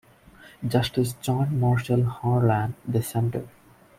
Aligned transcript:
Justice 0.67 1.13
John 1.21 1.59
Marshall 1.59 2.01
Harlan 2.05 2.73
dissented. 2.89 3.47